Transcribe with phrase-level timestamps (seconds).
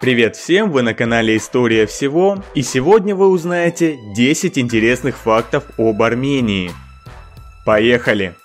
[0.00, 6.00] Привет всем, вы на канале История всего, и сегодня вы узнаете 10 интересных фактов об
[6.00, 6.70] Армении.
[7.66, 8.36] Поехали!